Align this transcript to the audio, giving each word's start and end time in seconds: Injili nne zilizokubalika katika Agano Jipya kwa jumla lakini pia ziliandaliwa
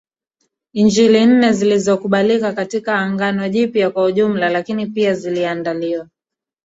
Injili 0.73 1.25
nne 1.25 1.53
zilizokubalika 1.53 2.53
katika 2.53 2.99
Agano 2.99 3.49
Jipya 3.49 3.89
kwa 3.91 4.11
jumla 4.11 4.49
lakini 4.49 4.85
pia 4.87 5.13
ziliandaliwa 5.13 6.07